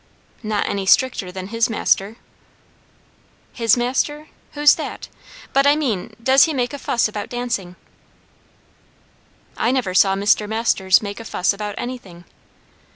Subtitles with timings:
[0.41, 2.15] "Not any stricter than his Master."
[3.53, 4.29] "His master?
[4.53, 5.09] who's that?
[5.53, 7.75] But I mean, does he make a fuss about dancing?"
[9.57, 10.49] "I never saw Mr.
[10.49, 12.23] Masters make a fuss about anything."